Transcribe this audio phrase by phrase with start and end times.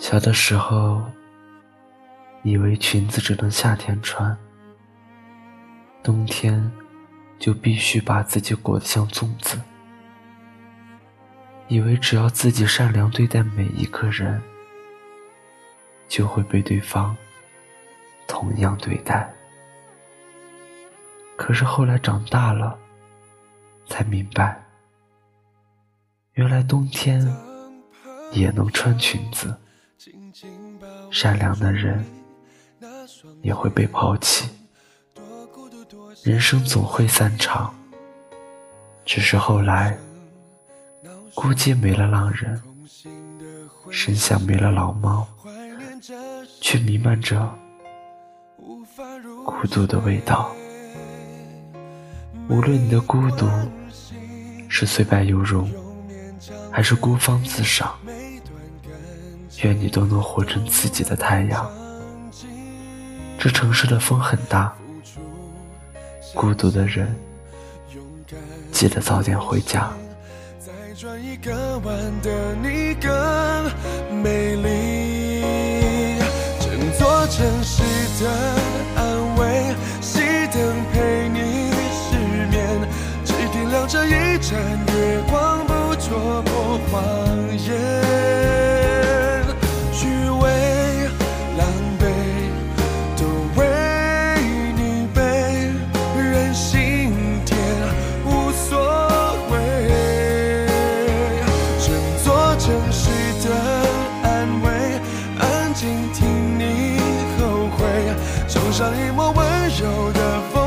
[0.00, 1.04] 小的时候，
[2.42, 4.34] 以为裙子只能夏天穿，
[6.02, 6.72] 冬天
[7.38, 9.60] 就必须把自己裹得像粽子。
[11.68, 14.40] 以为只要自己善良对待每一个人，
[16.08, 17.14] 就会被对方
[18.26, 19.30] 同样对待。
[21.36, 22.76] 可是后来长大了，
[23.86, 24.64] 才明白，
[26.32, 27.20] 原来冬天
[28.32, 29.54] 也能穿裙子。
[31.10, 32.04] 善良的人
[33.42, 34.48] 也会被抛弃。
[36.22, 37.74] 人生总会散场，
[39.04, 39.96] 只是后来。
[41.32, 42.60] 孤街没了浪人，
[43.90, 45.26] 深巷没了老猫，
[46.60, 47.48] 却弥漫着
[49.46, 50.52] 孤独的味道。
[52.48, 53.48] 无论你的孤独
[54.68, 55.70] 是虽败犹荣，
[56.70, 57.96] 还是孤芳自赏，
[59.62, 61.70] 愿你都能活成自己的太阳。
[63.38, 64.74] 这城市的风很大，
[66.34, 67.14] 孤独的人
[68.70, 69.90] 记得早点回家。
[70.96, 73.10] 转一个弯的你更
[74.22, 75.40] 美丽，
[76.60, 77.82] 整座城市
[78.22, 78.30] 的
[78.96, 80.60] 安慰，熄灯
[80.92, 82.18] 陪你失
[82.50, 82.86] 眠，
[83.24, 84.60] 只点亮这一盏
[84.94, 87.00] 月光，不戳破谎
[87.56, 87.89] 言。
[108.80, 110.59] 像一抹温柔的风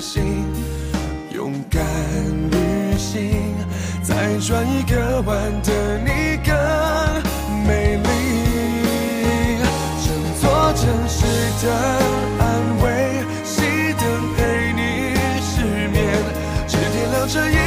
[0.00, 0.46] 心，
[1.30, 1.84] 勇敢
[2.50, 3.54] 旅行，
[4.02, 6.54] 再转一个弯的你更
[7.66, 8.08] 美丽，
[10.02, 10.08] 整
[10.40, 11.26] 座城市
[11.62, 11.70] 的
[12.38, 12.42] 安
[12.82, 14.02] 慰，熄灯
[14.36, 14.80] 陪你
[15.42, 15.52] 失
[15.88, 15.98] 眠，
[16.66, 17.59] 只点亮这一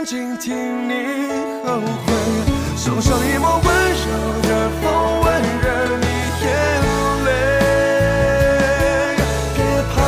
[0.00, 0.56] 安静听
[0.88, 1.28] 你
[1.62, 2.12] 后悔，
[2.74, 4.06] 送上一抹温柔
[4.40, 5.26] 的风，吻
[5.60, 5.66] 着
[5.98, 6.06] 你
[6.40, 6.48] 眼
[7.26, 7.28] 泪。
[9.54, 9.58] 别
[9.92, 10.00] 怕，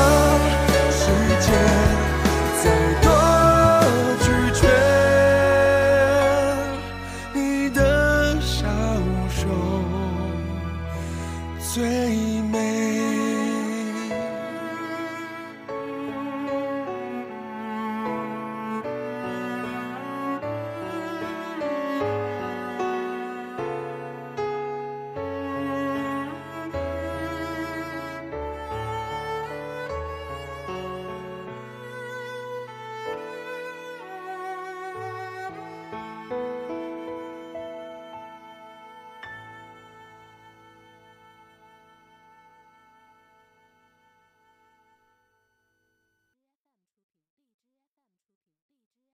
[0.91, 1.03] 世
[1.43, 1.47] 界
[2.63, 2.65] 再
[3.03, 3.07] 多
[4.23, 4.25] 拒
[4.59, 4.65] 绝。
[7.35, 7.79] 你的
[8.41, 8.65] 笑
[9.45, 9.45] 容。
[11.75, 12.32] 最。